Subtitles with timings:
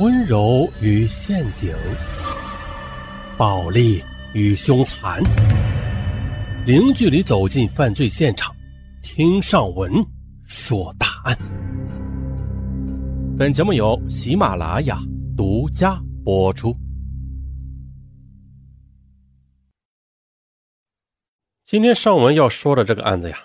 [0.00, 1.72] 温柔与陷阱，
[3.38, 4.02] 暴力
[4.32, 5.22] 与凶残，
[6.66, 8.52] 零距离走进犯罪现场，
[9.04, 10.04] 听上文
[10.42, 11.38] 说大案。
[13.38, 14.98] 本节目由喜马拉雅
[15.36, 16.76] 独家播出。
[21.62, 23.38] 今天上文要说的这个案子呀，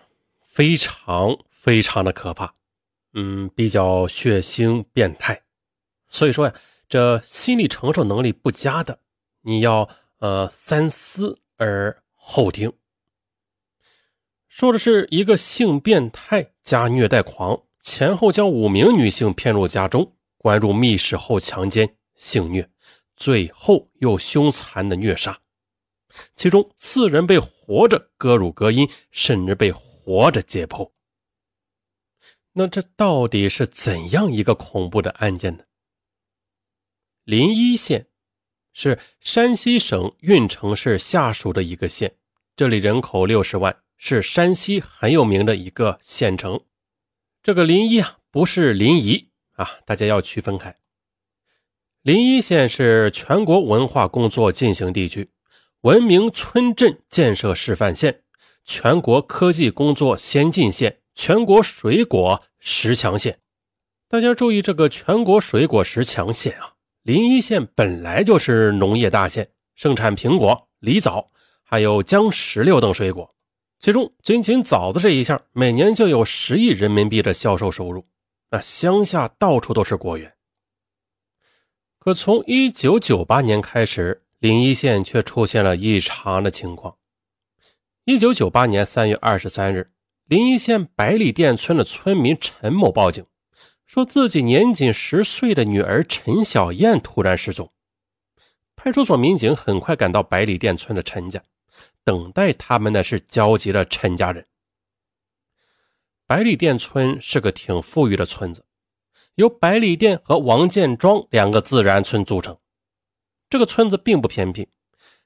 [0.44, 2.52] 非常非常的可怕，
[3.14, 5.40] 嗯，比较血腥变态。
[6.10, 6.54] 所以说呀，
[6.88, 9.00] 这心理承受能力不佳的，
[9.42, 12.74] 你要呃三思而后听。
[14.48, 22.70] 说的是一个性变态加虐待狂，前后将五名女性骗入家中，关入密室后强奸、性虐，
[23.16, 25.40] 最后又凶残的虐杀，
[26.36, 30.92] 其中四人被活着割乳割阴，甚至被活着解剖。
[32.52, 35.64] 那这到底是怎样一个恐怖的案件呢？
[37.30, 38.08] 临沂县
[38.74, 42.16] 是山西省运城市下属的一个县，
[42.56, 46.60] 这里人口六十万，是山西很有名的一个县城。
[47.44, 50.76] 这个临沂啊，不是临沂啊，大家要区分开。
[52.02, 55.30] 临沂县是全国文化工作进行地区，
[55.82, 58.24] 文明村镇建设示范县，
[58.66, 63.38] 全国科技工作先进县，全国水果十强县。
[64.08, 66.74] 大家注意这个全国水果十强县啊。
[67.10, 71.32] 临沂县本来就是农业大县，盛产苹果、梨枣，
[71.64, 73.34] 还有姜、石榴等水果。
[73.80, 78.06] 其中，仅仅枣子这一项，每年就有十亿人民币的销售收入。
[78.52, 80.32] 那乡下到处都是果园。
[81.98, 86.96] 可从一九九八年开始，临沂县却出现了异常的情况。
[88.06, 89.90] 一九九八年三月二十三日，
[90.26, 93.26] 临沂县百里店村的村民陈某报警。
[93.90, 97.74] 说自己年仅十岁的女儿陈小燕突然失踪，
[98.76, 101.42] 派出所民警很快赶到百里店村的陈家，
[102.04, 104.46] 等待他们的是焦急的陈家人。
[106.28, 108.64] 百里店村是个挺富裕的村子，
[109.34, 112.56] 由百里店和王建庄两个自然村组成。
[113.50, 114.70] 这个村子并不偏僻，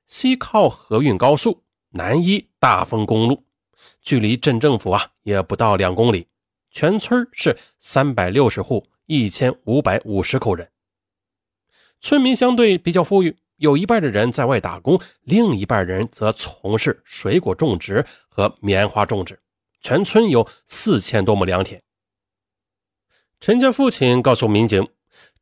[0.07, 3.43] 西靠河运高速，南依大丰公路，
[3.99, 6.29] 距离镇政府啊也不到两公里。
[6.73, 10.67] 全村是三百六十户，一千五百五十口人。
[11.99, 19.39] 村民相对比较富裕，有一半的人在外打工，另一半人则从事水果种植和棉花种植。
[19.81, 21.79] 全村有四千多亩良田。
[23.39, 24.87] 陈家父亲告诉民警，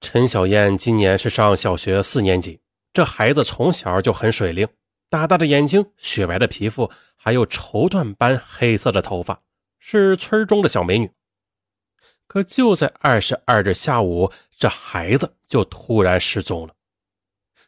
[0.01, 2.59] 陈小燕今年是上小学四年级，
[2.91, 4.67] 这孩子从小就很水灵，
[5.09, 9.41] 大大的眼睛，雪白的皮肤，还有绸缎般黑色的头发，
[9.79, 11.09] 是村中的小美女。
[12.31, 16.73] 可就在二十二日下午，这孩子就突然失踪了。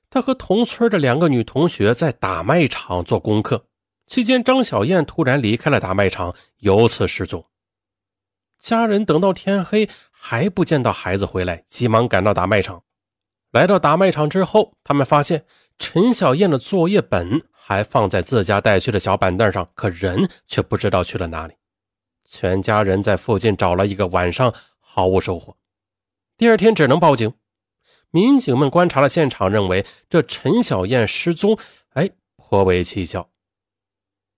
[0.09, 3.66] 他和同村的两个女同学在打麦场做功课，
[4.06, 7.46] 期间张小燕突然离开了打麦场，由此失踪。
[8.57, 12.84] 家人等到天黑还不见到孩子回来，急忙赶到打麦场。
[13.51, 15.45] 来到打麦场之后，他们发现
[15.78, 21.53] 陈小燕的作业本还放在自家带去的小板凳上，可人却不知道去了哪里。
[22.24, 25.58] 全家人在附近找了一个晚上，毫无收获。
[26.38, 27.34] 第二天只能报警。
[28.12, 31.58] 民警们观察了现场，认为这陈小燕失踪，
[31.94, 33.28] 哎，颇为蹊跷。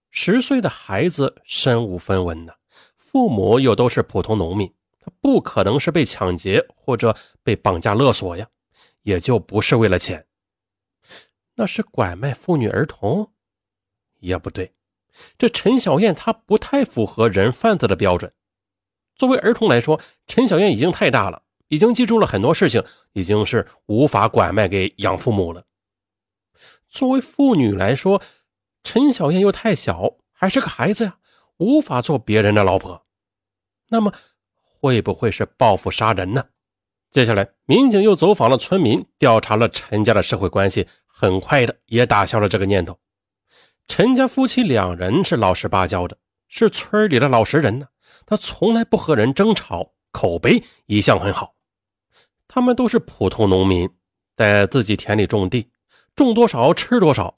[0.09, 2.53] 十岁的孩子身无分文呢，
[2.95, 8.47] 父母又都是普通农民，他不可能是被抢劫或者被绑架勒索呀，
[9.01, 10.25] 也就不是为了钱。
[11.55, 13.33] 那是拐卖妇女儿童，
[14.19, 14.73] 也不对。
[15.37, 18.33] 这陈小燕她不太符合人贩子的标准。
[19.15, 22.83] 作为儿童来说，陈小燕已经太大了，已经记住了很多事情，
[23.13, 25.63] 已经是无法拐卖给养父母了。
[26.87, 28.21] 作为妇女来说，
[28.83, 31.17] 陈小燕又太小，还是个孩子呀，
[31.57, 33.05] 无法做别人的老婆。
[33.89, 34.11] 那么，
[34.57, 36.45] 会不会是报复杀人呢？
[37.09, 42.99] 接下来，民警又走访了村民，调查了陈家的社会关系，很快的也打消了这个念头。
[43.87, 46.17] 陈家夫妻两人是老实巴交的，
[46.47, 47.87] 是村里的老实人呢。
[48.25, 51.55] 他从来不和人争吵，口碑一向很好。
[52.47, 53.89] 他们都是普通农民，
[54.35, 55.69] 在自己田里种地，
[56.15, 57.37] 种多少吃多少。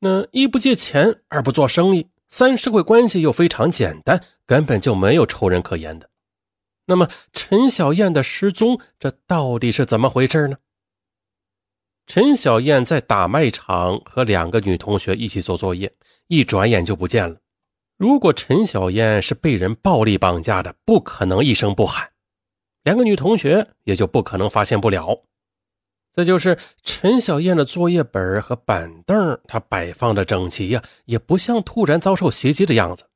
[0.00, 6.10] 那一不借钱，二不做生意，三社会关系又非常简单，根本就没有仇人可言的。
[6.86, 10.56] 那么陈小燕的失踪，这到底是怎么回事呢？
[12.06, 15.92] 陈小燕在打麦场和两个女同学一起做作业，
[16.28, 17.36] 一转眼就不见了。
[17.96, 22.12] 如果陈小燕是被人暴力绑架的，不可能一声不喊，
[22.84, 25.24] 两个女同学也就不可能发现不了。
[26.12, 33.08] 再就是陈小燕的作业本和板凳，她摆放的整齐呀，也不像突然遭受袭击的样子。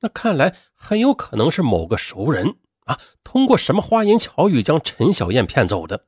[0.00, 2.54] 那看来很有可能是某个熟人
[2.84, 6.06] 啊，通过什么花言巧语将陈小燕骗走的。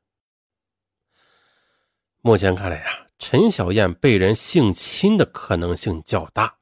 [2.24, 2.84] 目前看来呀，
[3.18, 6.54] 陈小燕被人性侵的可能性较大。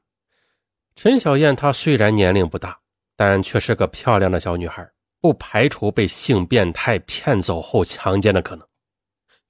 [0.95, 2.79] 陈小燕她虽然年龄不大，
[3.15, 8.67] 但却是个漂亮的小女孩，不排除被性变态骗走后强奸的可能。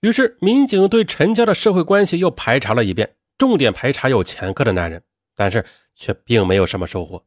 [0.02, 5.02] 于是，民警对陈家的社会关系又排查了一遍，重点排查有前科的男人，
[5.34, 5.66] 但是
[5.96, 7.24] 却并没有什么收获。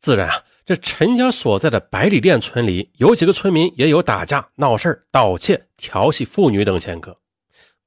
[0.00, 7.16] 自然啊，这陈家所在的百里店村里有几个村民也有打架、闹事盗窃、调戏妇女等前科，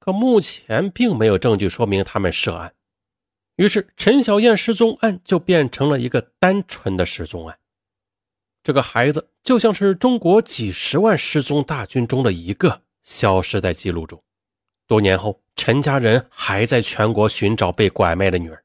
[0.05, 2.75] 可目前并没有证据说明他们涉案。
[3.55, 7.57] 于是，陈小燕失踪案就变成了一个单纯的失踪案。
[8.63, 12.83] 这个孩子就像是中国几十万失踪大军中的一个。
[13.01, 14.23] 消失在记录中。
[14.85, 18.63] 多年后，陈家人还在全国寻找被拐卖的女儿。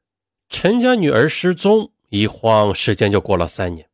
[0.51, 3.89] 陈家女儿失踪一晃，时间就过了三年。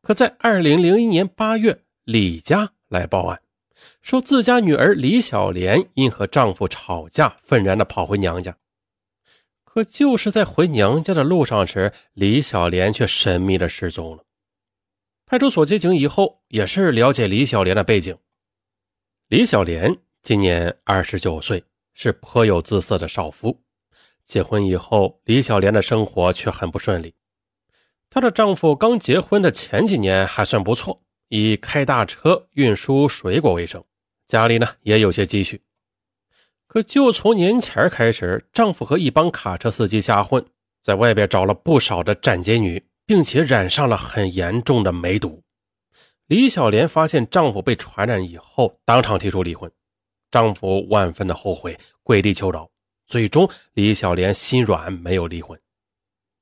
[0.00, 3.40] 可在二零零一年八月，李家来报案，
[4.00, 8.56] 说自家女儿李小莲因和丈夫吵架，愤然的跑回娘家。
[9.64, 14.24] 可就是在回娘家的路上时，李小莲却神秘的失踪了。
[15.24, 18.18] 派出所接警以后，也是了解李小莲的背景。
[19.28, 21.64] 李小莲今年二十九岁，
[21.94, 23.62] 是颇有姿色的少妇。
[24.24, 27.14] 结婚以后，李小莲的生活却很不顺利。
[28.10, 31.02] 她的丈夫刚结婚的前几年还算不错，
[31.34, 33.82] 以开大车运输水果为生，
[34.26, 35.62] 家里呢也有些积蓄。
[36.66, 40.44] 可就从年前开始，丈夫和一帮卡车司机瞎混，
[40.82, 45.42] 在外边找了不少的站街女，并且染上了很严重的梅毒。
[46.26, 49.72] 李小莲发现丈夫被传染以后，当场提出离婚。
[50.30, 52.70] 丈夫万分的后悔，跪地求饶。
[53.06, 55.58] 最终，李小莲心软，没有离婚。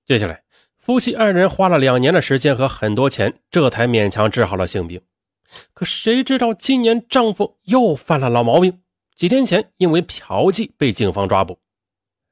[0.05, 0.43] 接下来，
[0.91, 5.01] 夫妻二人花了两年的时间和很多钱，这才勉强治好了性病。
[5.73, 8.81] 可谁知道，今年丈夫又犯了老毛病。
[9.15, 11.61] 几天前，因为嫖妓被警方抓捕。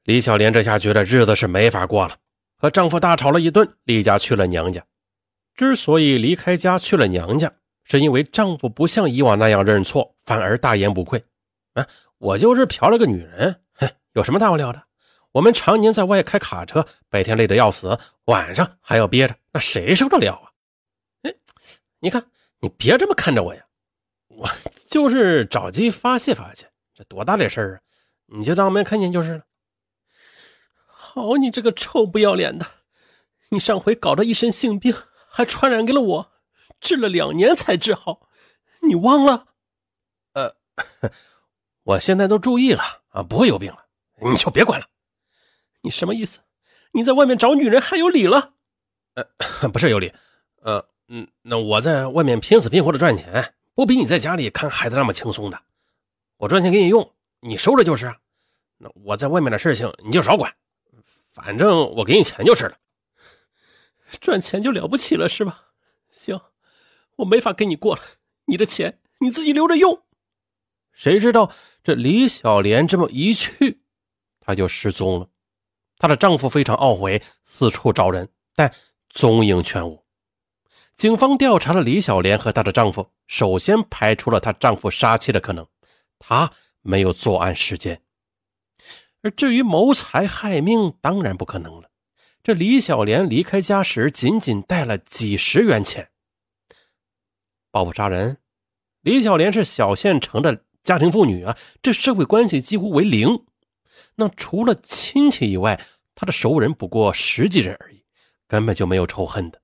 [0.03, 2.17] 李小莲这下觉得日子是没法过了，
[2.57, 4.83] 和丈夫大吵了一顿，离家去了娘家。
[5.55, 7.53] 之所以离开家去了娘家，
[7.85, 11.23] 是因为丈夫不像以往那样认错，反而大言不愧。
[11.75, 14.83] 啊，我就是嫖了个女人，哼，有什么大不了的？
[15.31, 20.51] 我们常年在外开卡车，白天累得要死，晚上还要憋着，那谁受得了啊？
[21.23, 21.35] 哎，
[21.99, 22.25] 你看，
[22.59, 23.65] 你别这么看着我呀，
[24.27, 24.49] 我
[24.89, 27.79] 就是找机发泄发泄，这多大点事儿啊？
[28.27, 29.43] 你就当没看见就是了。
[30.85, 32.65] 好，你这个臭不要脸的，
[33.49, 34.95] 你上回搞得一身性病。
[35.31, 36.31] 还传染给了我，
[36.81, 38.27] 治了两年才治好，
[38.81, 39.45] 你忘了？
[40.33, 40.55] 呃，
[41.83, 43.85] 我现在都注意了啊，不会有病了，
[44.27, 44.87] 你就别管了。
[45.81, 46.39] 你什么意思？
[46.91, 48.53] 你在外面找女人还有理了？
[49.13, 49.23] 呃，
[49.69, 50.11] 不是有理，
[50.61, 55.61] 呃，嗯，那我在外面拼死拼活的赚钱，不比你在家里看孩子那么轻松的。
[56.37, 58.15] 我赚钱给你用，你收着就是。
[58.77, 60.55] 那我在外面的事情你就少管，
[61.31, 62.77] 反正我给你钱就是了。
[64.19, 65.65] 赚钱就了不起了是吧？
[66.09, 66.39] 行，
[67.17, 68.01] 我没法跟你过了。
[68.45, 70.03] 你的钱你自己留着用。
[70.91, 71.51] 谁知道
[71.83, 73.81] 这李小莲这么一去，
[74.39, 75.29] 他就失踪了。
[75.99, 78.73] 她的丈夫非常懊悔，四处找人，但
[79.09, 80.03] 踪影全无。
[80.95, 85.67] 警方调查了李小莲和她的丈夫，首先排除了她丈夫杀妻的可能，
[86.17, 86.51] 她
[86.81, 88.01] 没有作案时间。
[89.21, 91.89] 而至于谋财害命，当然不可能了。
[92.41, 96.09] 这李小莲离开家时，仅仅带了几十元钱。
[97.71, 98.37] 报复杀人，
[99.01, 103.45] 李小莲是小县城的家庭妇女啊，这社会关系几乎为零。
[104.15, 105.79] 那除了亲戚以外，
[106.15, 108.03] 他的熟人不过十几人而已，
[108.47, 109.61] 根本就没有仇恨的。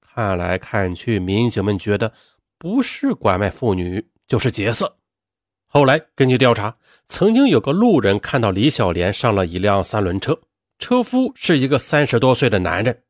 [0.00, 2.12] 看来看去，民警们觉得
[2.58, 4.94] 不是拐卖妇女，就是劫色。
[5.66, 6.76] 后来根据调查，
[7.06, 10.38] 曾经有个路人看到李小莲上了一辆三轮车。
[10.78, 13.04] 车夫是一个三十多岁的男人，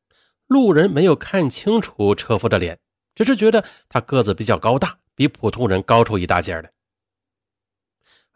[0.46, 2.78] 路人没有看清楚车夫的脸，
[3.16, 6.70] 只是觉得他个子比较高大，比普通人高出一大截来。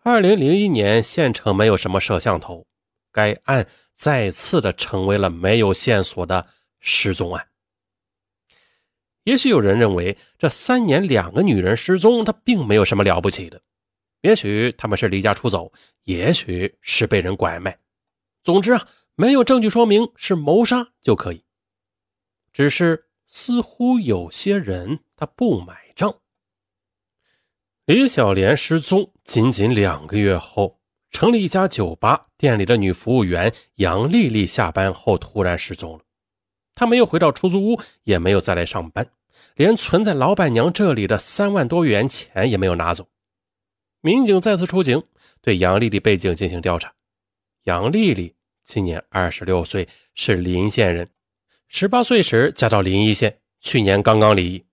[0.08, 2.64] 二零零一年，县城没有什么摄像头，
[3.10, 6.46] 该案再次的成为了没有线索的
[6.78, 7.44] 失踪案。
[9.25, 13.60] 也许有人认为，这三年两个女人失踪，她并没有什么了不起的，
[14.20, 15.72] 也许他们是离家出走，
[16.04, 17.76] 也许是被人拐卖，
[18.44, 18.86] 总之啊。
[19.16, 21.42] 没有证据说明是谋杀就可以，
[22.52, 26.14] 只是似乎有些人他不买账。
[27.87, 30.81] 李小莲失踪仅仅两个月后，
[31.12, 36.00] 城里一家酒吧店里的女服务员杨丽丽下班后突然失踪了。
[36.75, 39.07] 她没有回到出租屋，也没有再来上班，
[39.55, 43.07] 连存在老板娘这里的三万多元钱也没有拿走。
[44.00, 45.05] 民警再次出警，
[45.40, 46.93] 对杨丽丽背景进行调查。
[47.66, 51.09] 杨丽丽今年二十六岁，是临县人，
[51.69, 54.66] 十八岁时嫁到临沂县，去年刚刚离异。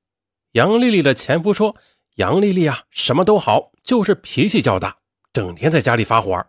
[0.54, 1.76] 杨丽丽的前夫说
[2.16, 4.98] ：“杨丽丽啊，什么都好，就是脾气较大，
[5.34, 6.46] 整天在家里发火。”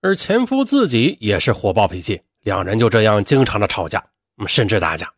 [0.00, 4.04] 而前夫自己也是火爆脾气，两人就这样经常的吵架，
[4.46, 5.12] 甚至打架，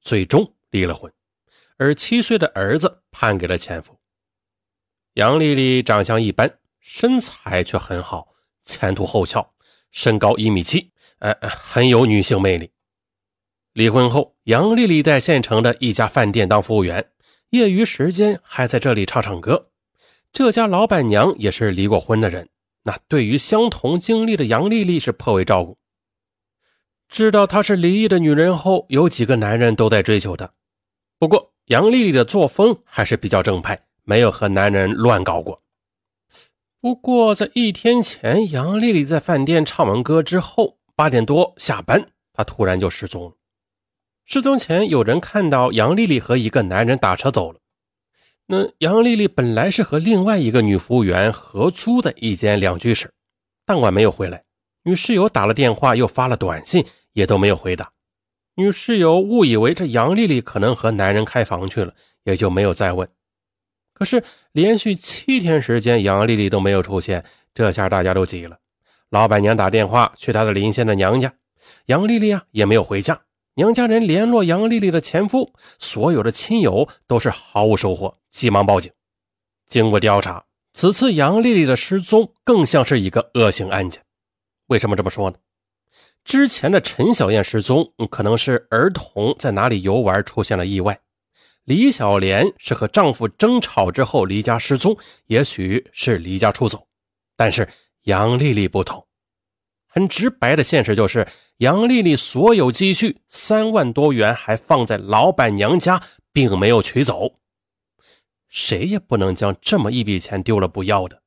[0.00, 1.12] 最终离了婚。
[1.76, 3.98] 而七岁的儿子判给了前夫。
[5.14, 8.28] 杨丽丽长相一般，身材却很好，
[8.62, 9.52] 前凸后翘，
[9.90, 12.70] 身高一米七，哎，很有女性魅力。
[13.74, 17.11] 离婚后，杨丽丽在县城的一家饭店当服务员。
[17.52, 19.68] 业余时间还在这里唱唱歌。
[20.32, 22.48] 这家老板娘也是离过婚的人，
[22.82, 25.76] 那对于相同经历的杨丽丽是颇为照顾。
[27.10, 30.50] 知道她是离异的女人后，有几个男人都在追求她。
[31.18, 35.62] 不过杨丽丽的作风还是比较正派，没有和男人乱搞过。
[36.80, 43.32] 不过在一天前，杨丽丽在饭店唱完歌之后，八点多下班，她突然就失踪了。
[44.24, 47.58] 失踪前，有人看到杨丽丽和一个男人打车走了。
[48.46, 53.12] 那杨丽丽本来是和另外一个女服务员合租的一间两居室，
[53.66, 54.42] 当晚没有回来。
[54.84, 57.90] 女室友打了电话，又发了短信，也都没有回答。
[58.54, 63.08] 女室友误以为这杨丽丽可能和男人开房去了，也就没有再问。
[63.94, 67.24] 可是连续七天时间，杨丽丽都没有出现，
[67.54, 68.58] 这下大家都急了。
[69.10, 71.32] 老板娘打电话去她的邻县的娘家，
[71.86, 73.20] 杨丽丽啊也没有回家。
[73.54, 78.90] 娘家人联络杨丽丽的前夫，所有的亲友都是毫无收获，急忙报警。
[79.66, 84.02] 经过调查，此次杨丽丽的失踪更像是一个恶性案件。
[84.68, 85.36] 为什么这么说呢？
[86.24, 90.94] 之前的陈小燕失踪，可能是儿童在哪里游玩出现了意外；
[91.64, 96.86] 李小莲是和丈夫争吵之后离家失踪，也许是离家出走。
[97.36, 97.68] 但是
[98.04, 99.06] 杨丽丽不同。
[99.94, 107.38] 很直白的现实就是，杨丽丽所有积蓄三万多元还放在老板娘家，并没有取走。
[108.48, 111.22] 谁也不能将这么一笔钱丢了不要的。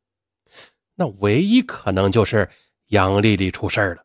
[0.96, 2.50] 那唯一可能就是
[2.88, 4.04] 杨丽丽出事了。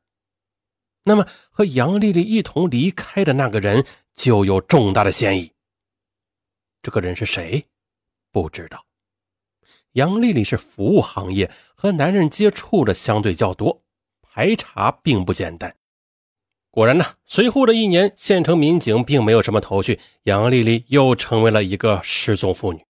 [1.05, 5.51] 那么和杨丽丽一同离开的那个人就有重大的嫌疑。
[6.83, 7.65] 这个人是谁？
[8.31, 8.85] 不知道。
[9.93, 13.81] 杨丽丽是服务行业，和男人接触的相对较多。
[14.41, 15.77] 排查并不简单。
[16.71, 22.83] 果然呢，随后的一年，县城民警并没有什么头绪，杨丽丽又成为了一个失踪妇女。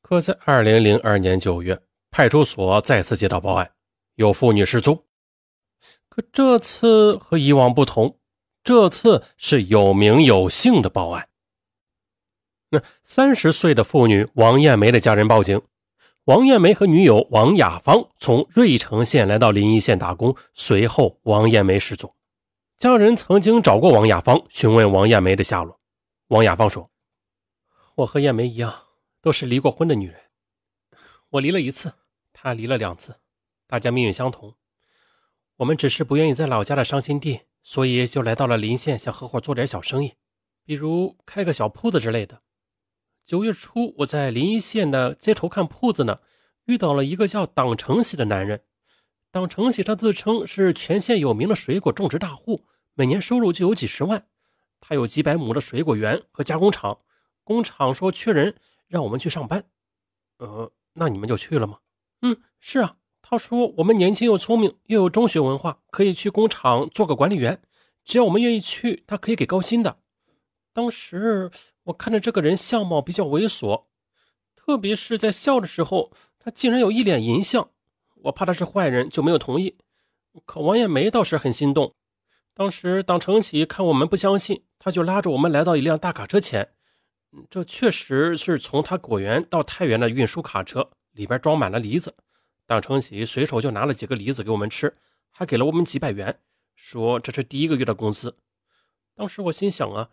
[0.00, 1.78] 可在二零零二年九月，
[2.10, 3.70] 派出所再次接到报案，
[4.14, 5.04] 有妇女失踪。
[6.08, 8.18] 可这次和以往不同，
[8.62, 11.28] 这次是有名有姓的报案。
[12.70, 15.60] 那三十岁的妇女王艳梅的家人报警。
[16.24, 22.14] 王艳梅和女友王雅芳从芮城县来到临沂县打工，随后王艳梅失踪。
[22.78, 25.78] 家人曾经找过王雅芳询问王艳梅的下落。
[26.28, 26.90] 王雅芳说
[27.96, 28.74] ：“我和艳梅一样，
[29.20, 30.18] 都是离过婚的女人。
[31.28, 31.92] 我离了一次，
[32.32, 33.16] 她离了两次，
[33.66, 34.54] 大家命运相同。
[35.56, 40.14] 我们只是不愿意在老家的伤心地，所以就来到了临县，想合伙做点小生意，
[40.64, 42.40] 比如开个小铺子之类的。”
[43.24, 46.20] 九月初，我在临沂县的街头看铺子呢，
[46.66, 48.62] 遇到了一个叫党成喜的男人。
[49.30, 54.26] 党成喜他自称是全县有名的水果种植大户，每年收入就有几十万。
[54.78, 56.98] 他有几百亩的水果园和加工厂，
[57.42, 58.56] 工厂说缺人，
[58.88, 59.64] 让我们去上班。
[60.36, 61.78] 呃，那你们就去了吗？
[62.20, 62.96] 嗯，是啊。
[63.22, 67.62] 他说我们年轻又聪明，又有中学文化，可以去工厂做个管理员。
[68.04, 69.96] 只要我们愿意去，他可以给高薪的。
[70.74, 71.50] 当时。
[71.84, 73.84] 我看着这个人相貌比较猥琐，
[74.56, 77.70] 特别是在笑的时候，他竟然有一脸淫相。
[78.22, 79.76] 我怕他是坏人，就没有同意。
[80.46, 81.94] 可王艳梅倒是很心动。
[82.54, 86.70] 当时党承喜看我们不相信，他就拉着我们来到一辆大卡车前。
[87.50, 92.14] 这确实是从他果园到太原的运输卡车，里边装满了梨子。
[92.64, 94.96] 党承喜随手就拿了几个梨子给我们吃，
[95.30, 96.40] 还给了我们几百元，
[96.74, 98.38] 说这是第一个月的工资。
[99.14, 100.08] 当时我心想啊。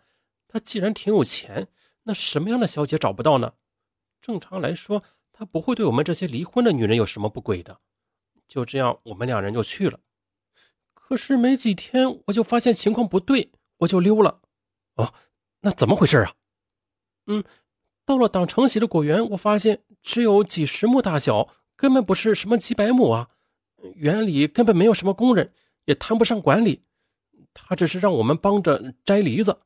[0.52, 1.68] 他既然挺有钱，
[2.02, 3.54] 那什么样的小姐找不到呢？
[4.20, 7.80] 正常来说，他不会对我们这些离婚的女人有什么不轨的。
[8.46, 10.00] 就这样，我们两人就去了。
[10.92, 14.42] 可是没几天，我就发现情况不对，我就溜了。
[14.96, 15.14] 哦，
[15.60, 16.34] 那怎么回事啊？
[17.28, 17.42] 嗯，
[18.04, 23.30] 到了党承喜的果园，我发现只有几十亩大小，根本不是什么几百亩啊！
[23.94, 25.50] 园里根本没有什么工人，
[25.86, 26.82] 也谈不上管理。
[27.54, 29.58] 他只是让我们帮着摘梨子。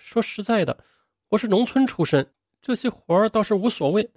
[0.00, 0.82] 说实在的，
[1.28, 4.10] 我是农村出身，这些活儿倒是无所谓。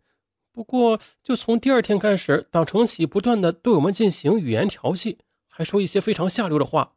[0.53, 6.93] 不过，就从第二天开始，党成喜不断的对我们进行语言调戏，还说一些非常下流的话。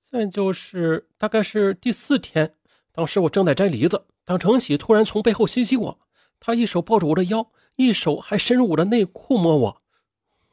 [0.00, 2.56] 再就是，大概是第四天，
[2.90, 6.00] 当时我正在摘梨子，党成喜突然从背后袭击我，
[6.40, 9.82] 他一手抱住我的腰，一手还伸入我的内裤摸我，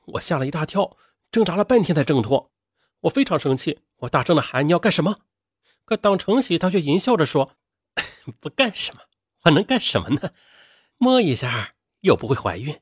[0.06, 0.98] 我吓了一大跳，
[1.32, 2.52] 挣扎了半天才挣脱。
[3.02, 5.16] 我非常生气，我大声的喊：“你要干什么？”
[5.92, 7.58] 可党承喜他却淫笑着说
[8.40, 9.02] ：“不干什么，
[9.44, 10.32] 我能干什么呢？
[10.98, 12.80] 摸一下。”又不会怀孕，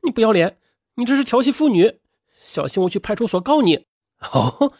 [0.00, 0.58] 你不要脸！
[0.94, 2.00] 你这是调戏妇女，
[2.40, 3.86] 小心我去派出所告你！
[4.32, 4.72] 哦，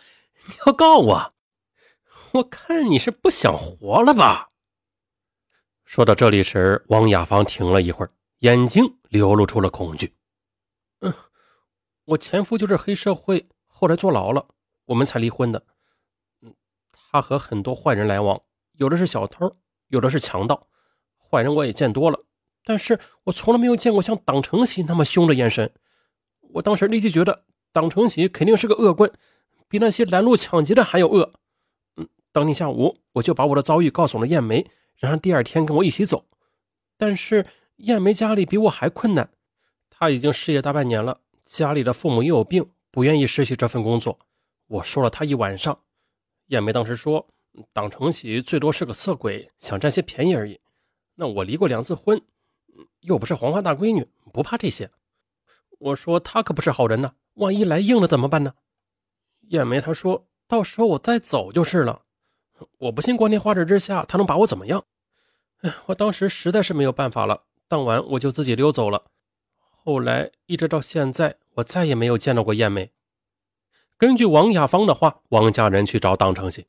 [0.48, 1.34] 你要告我？
[2.32, 4.50] 我看你是不想活了吧？
[5.84, 8.10] 说到这里时，王雅芳停了一会儿，
[8.40, 10.16] 眼睛流露出了恐惧。
[11.00, 11.14] 嗯，
[12.06, 14.48] 我前夫就是黑社会，后来坐牢了，
[14.86, 15.64] 我们才离婚的。
[17.14, 18.42] 他和很多坏人来往，
[18.72, 19.56] 有的是小偷，
[19.86, 20.66] 有的是强盗，
[21.16, 22.24] 坏人我也见多了。
[22.64, 25.72] 但是我从来没有见过像党成喜那么凶的眼神。
[26.54, 29.12] 我当时立即觉得党成喜肯定是个恶棍，
[29.68, 31.34] 比那些拦路抢劫的还要恶。
[31.98, 36.26] 嗯，当天下午我就把我的遭遇告诉了燕梅，让她第二天跟我一起走。
[36.96, 39.30] 但是燕梅家里比我还困难，
[39.88, 44.18] 她已经失业大半年了，家里的父母又有病，不愿意失去这份工作。
[44.66, 45.78] 我说了她一晚上，
[46.46, 47.26] 燕梅当时说
[47.72, 50.60] 党承喜最多是个色鬼，想占些便宜而已。
[51.14, 52.20] 那我离过两次婚。
[53.02, 54.90] 又不是黄花大闺女，不怕这些。
[55.78, 58.54] 我说他可不是好人呐，万一来硬了怎么办呢？
[59.50, 62.02] 燕梅她说到时候我再走就是了。
[62.78, 64.84] 我不信光天化日之下他能把我怎么样？
[65.60, 69.04] 哎，我当时实在是没有办法了，当晚我就自己溜走了。
[69.60, 72.90] 后来一直到现在，我再也没有见到过燕梅。
[73.96, 76.66] 根据王亚芳的话，王家人去找党成喜，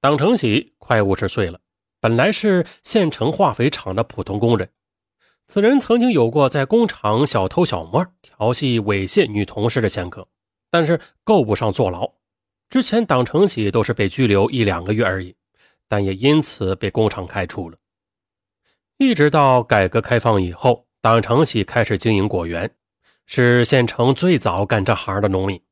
[0.00, 1.60] 党成喜快五十岁了，
[2.00, 4.68] 本来是县城化肥厂的普通工人。
[5.46, 10.26] 此人曾经有过在工厂小偷小摸、调戏猥亵女同事的前科，
[10.68, 12.12] 但是够不上坐牢。
[12.68, 15.36] 之前党成喜都是被拘留一两个月而已，
[15.86, 17.78] 但也因此被工厂开除了。
[18.98, 22.74] 一直到改革开放以后，党成喜开始经营果园，
[23.26, 25.62] 是县城最早干这行的农民。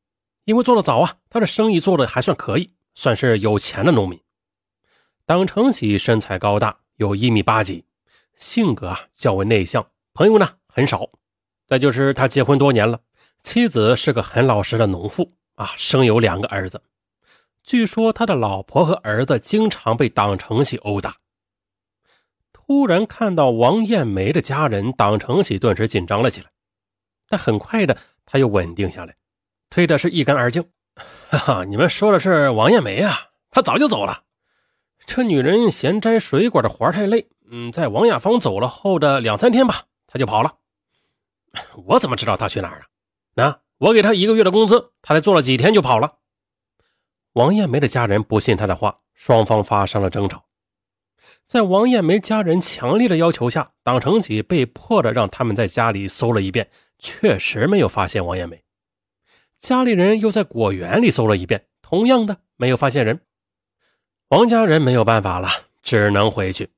[0.45, 4.19] 因为做的早啊，他的生意做的还算可以，算是有钱的农民。
[5.25, 7.85] 党成喜身材高大，有一米八几。
[8.35, 11.09] 性格啊较为内向，朋友呢很少。
[11.67, 12.99] 再就是他结婚多年了，
[13.43, 16.81] 妻子是个很老实的农妇啊，生有两个儿子。
[17.63, 21.17] 据说他的老婆和儿子经常被党成喜殴打。
[22.51, 26.49] 突然看到王艳梅的家人，党成喜顿时紧张了起来，
[27.27, 29.15] 但很快的他又稳定下来，
[29.71, 30.63] 推的是一干二净。
[31.29, 33.17] 哈哈，你们说的是王艳梅啊？
[33.49, 34.23] 她早就走了。
[35.07, 37.27] 这女人嫌摘水果的活太累。
[37.49, 40.53] 嗯，在王亚芳走了后的两三天吧，她就跑了。
[41.87, 42.85] 我怎么知道他去哪儿啊？
[43.33, 46.17] 那我给他一个月的工资，他才做了几天就跑了。
[47.33, 50.43] 王艳梅的家人不信他的话，双方发生了争吵。
[51.45, 58.61] 在王艳梅家人强烈的要求下，党成启被迫的让他们在家里搜了一遍，确实没有发现王艳梅。
[59.61, 63.21] 家里人又在果园里搜了一遍，同样的没有发现人。
[64.29, 65.47] 王家人没有办法了，
[65.83, 66.71] 只能回去。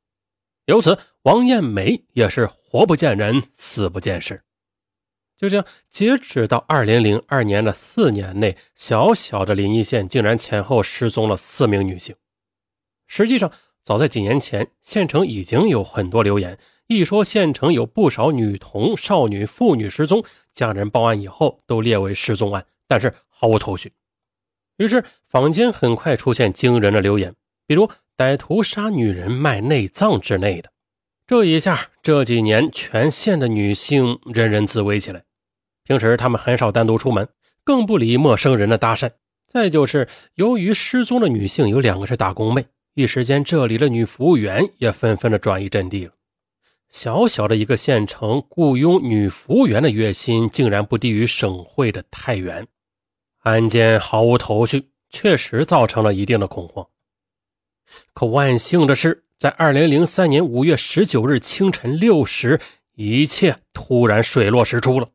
[0.66, 4.44] 由此，王艳梅也是活不见人，死不见尸。
[5.38, 12.14] 就这样，截止到二零零二年的四年内，小小的临沂县竟然前后失踪了四名女性。
[13.08, 13.50] 实际上，
[13.82, 23.92] 早在几年前，县城已经有很多流言，一说县城有不少女童、少女、妇女失踪，家人报案以后都列为失踪案，但是毫无头绪。
[24.78, 27.34] 于是，坊间很快出现惊人的流言，
[27.66, 27.90] 比如。
[28.16, 30.70] 歹徒杀女人卖内脏之类的，
[31.26, 35.24] 这一下这几年全县的女性人人自危起来。
[35.84, 37.28] 平时她们很少单独出门，
[37.64, 39.10] 更不理陌生人的搭讪。
[39.48, 46.12] 再就是由于失踪的女性有两个是打工妹，一时间这里的女服务员也纷纷的转移阵地了。
[46.92, 52.68] 小小的一个县城，雇佣女服务员的月薪竟然不低于省会的太原。
[53.44, 56.88] 案件毫无头绪，确实造成了一定的恐慌。
[58.14, 62.62] 可万幸的是，在二零零三年五月十九日清晨六时，
[62.96, 65.10] 一切突然水落石出了。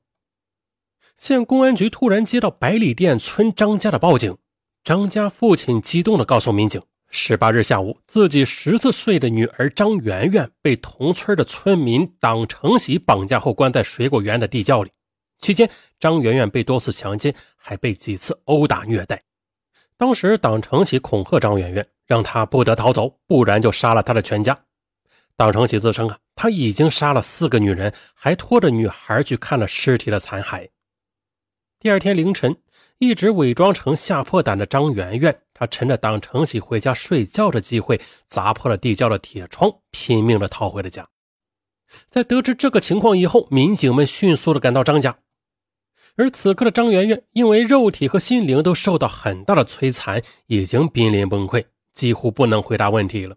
[1.16, 4.36] 县公安局突然接到百里店村张家的报警，
[4.84, 14.90] 张家父亲激动地告诉民警，十八日下午，自己十四岁的女儿张媛媛被同村的村民党成喜绑架后关在水果园的地窖里。
[15.38, 19.22] 期间，张媛媛被多次强奸，还被几次殴打虐待。
[19.96, 24.64] 当时，党成喜恐吓张媛媛，让她不得逃走，不然就杀了她的全家。
[25.36, 30.68] 党成喜自称啊，他已经杀了四个女人，还拖着女孩去看了尸体的残骸。
[31.78, 32.56] 第二天凌晨，
[32.98, 41.08] 一直伪装成吓破胆的张媛媛，她趁着党成喜回家睡觉的机会，砸破了地窖的铁窗，拼命的逃回了家。
[42.08, 45.18] 在得知这个情况以后，民警们迅速的赶到张家。
[46.18, 53.36] 而此刻的张媛媛，因为肉体和心灵都受到很大的摧残，已经濒临崩溃，几乎不能回答问题了。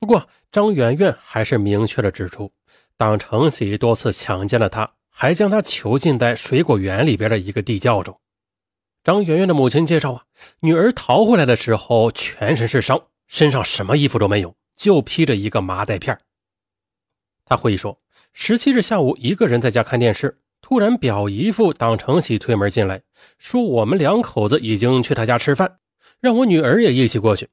[0.00, 2.52] 不过，张媛媛还是明确的指出，
[2.96, 8.18] 党成喜多次强奸了她，还将她囚禁在水果园里边的一个地窖中。
[9.04, 10.24] 张媛媛的母亲介绍啊，
[10.58, 16.18] 女儿逃回来的时候全身是伤，身上什么衣服都没有，就披着一个麻袋片。
[17.44, 17.96] 她回忆说，
[18.32, 23.02] 十七日下午，一个人在家看电视，突然表姨夫党成喜推门进来，
[23.36, 25.78] 说我们两口子已经去他家吃饭，
[26.20, 27.48] 让我女儿也一起过去。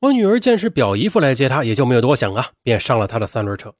[0.00, 3.74] 我女儿见是表姨夫来接她，也就没有多想啊，便上了他的三轮车。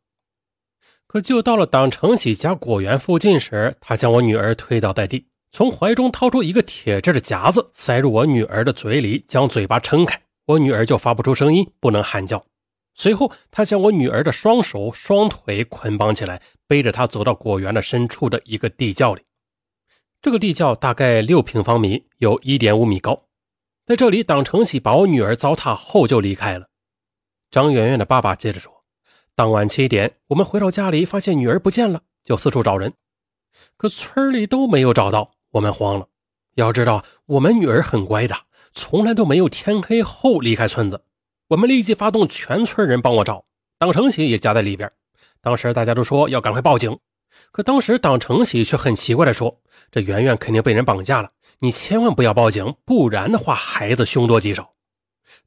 [1.06, 12.44] 可就到了党成喜家果园附近时，他将我女儿推倒在地，从怀中掏出一个铁制的夹子，塞入我女儿的嘴里，将嘴巴撑开，我女儿就发不出声音，不能喊叫。
[12.94, 19.22] 随后，他将我女儿的双手双腿捆绑起来，背着她走到果园的深处的一个地窖里。
[20.22, 23.24] 这个地窖大概六平方米，有一点五米高。
[23.84, 26.68] 在这里，党成喜把我女儿糟蹋后就离开了。
[27.50, 28.84] 张媛媛的爸爸接着说
[29.36, 32.94] ：“当晚七点，我们回到家里，发现女儿不见了，就四处找人，
[33.76, 35.32] 可村里都没有找到。
[35.50, 36.08] 我们慌了。
[36.54, 38.34] 要知道，我们女儿很乖的，
[38.72, 41.04] 从来都没有天黑后离开村子。
[41.54, 43.44] 我们立即发动全村人帮我找，
[43.78, 44.90] 党成喜也夹在里边。
[45.40, 46.98] 当时大家都说要赶快报警。”
[47.52, 49.60] 可当时党成喜却很奇怪地说
[49.92, 54.74] ：“这圆圆肯定被人绑架了，你千万不要报警，不然的话孩子凶多吉少。”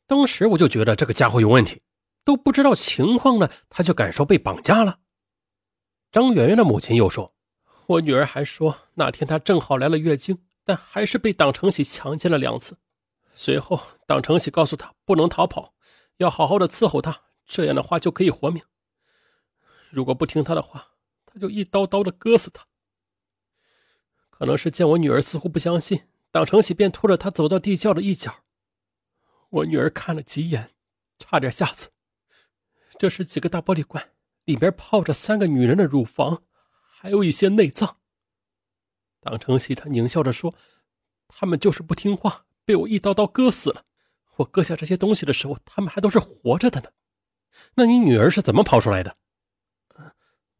[0.08, 1.82] 当时我就觉得这个家伙有问题，
[2.24, 5.00] 都不知道情况呢，他就敢说被绑架了。
[6.10, 7.34] 张圆圆的母亲又说
[7.86, 12.78] ：“我女儿还说那天她正好来了月经，但还是被党成喜强奸了两次。
[13.34, 15.74] 随后党成喜告诉她不能逃跑，
[16.18, 18.64] 要好好的伺候她，这样的话就可以活命。
[19.90, 20.94] 如果不听他的话。”
[21.30, 22.66] 他就一刀刀的割死他。
[24.30, 28.46] 可能是见我女儿似乎不相信，党成喜便拖着她走到地窖的一角。
[29.50, 30.72] 我女儿看了几眼，
[31.20, 31.90] 差点吓死。
[32.98, 34.14] 这是几个大玻璃罐，
[34.46, 36.44] 里边泡着三个女人的乳房，
[36.80, 37.98] 还有一些内脏。
[39.20, 40.56] 党成喜他狞笑着说
[41.28, 43.84] ：“他们就是不听话，被我一刀刀割死了。
[44.38, 46.90] 我割下这些东西的时候，他们还都是活着的呢。
[47.76, 49.18] 那你女儿是怎么跑出来的？”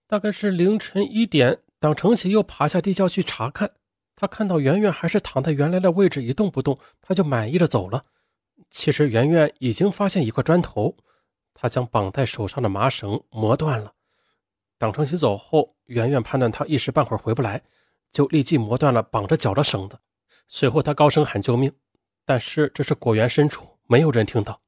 [0.08, 3.72] 大概是凌晨一点，党成喜又爬下地窖去查看。
[4.16, 8.04] 他看到圆圆还是躺在原来的位置一动不动，他就满意的走了。
[8.72, 10.98] 其实圆圆已经发现一块砖头，
[11.54, 13.94] 他将绑在手上的麻绳磨断了。
[14.80, 17.62] 党成喜走后，圆圆判断他一时半会儿回不来，
[18.10, 20.00] 就立即磨断了绑着脚的绳子。
[20.48, 21.72] 随后他高声喊救命，
[22.28, 24.62] 但是这是果园深处，没有人听到。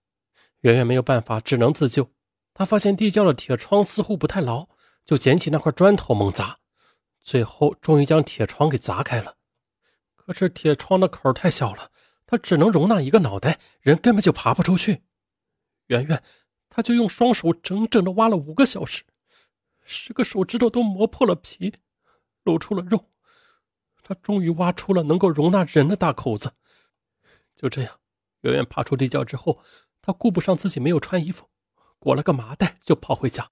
[0.62, 2.10] 圆圆没有办法，只能自救。
[2.56, 4.68] 他发现地窖的铁窗似乎不太牢。
[5.06, 6.60] 就捡起那块砖头猛砸，
[7.20, 9.38] 最后终于将铁窗给砸开了。
[10.16, 11.90] 可是铁窗的口太小了，
[12.28, 15.02] 它只能容纳一个脑袋，人根本就爬不出去。
[15.88, 16.22] 圆圆，
[16.70, 19.04] 他就用双手整整的挖了五个小时，
[19.84, 21.74] 十个手指头都磨破了皮，
[22.44, 23.10] 露出了肉。
[24.04, 26.52] 他终于挖出了能够容纳人的大口子。
[27.60, 28.00] 就这样，
[28.44, 29.62] 远远爬出地窖之后，
[30.02, 31.50] 他顾不上自己没有穿衣服，
[32.00, 33.50] 裹了个麻袋就跑回家。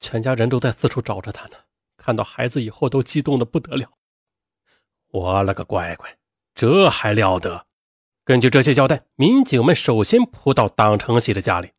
[0.00, 1.56] 全家人都在四处找着他呢，
[1.96, 3.92] 看到孩子以后都激动的不得了。
[5.12, 6.18] 我了个乖乖，
[6.52, 7.68] 这还了得！
[8.24, 11.70] 根据这些交代，民警们首先扑到党成喜的家里。